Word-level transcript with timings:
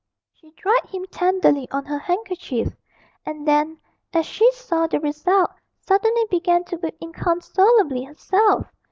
She 0.33 0.49
dried 0.57 0.87
him 0.87 1.05
tenderly 1.11 1.69
on 1.69 1.85
her 1.85 1.99
handkerchief, 1.99 2.75
and 3.23 3.47
then, 3.47 3.77
as 4.13 4.25
she 4.25 4.51
saw 4.53 4.87
the 4.87 4.99
result, 4.99 5.51
suddenly 5.79 6.25
began 6.27 6.63
to 6.63 6.77
weep 6.77 6.97
inconsolably 6.99 8.05
herself. 8.05 8.65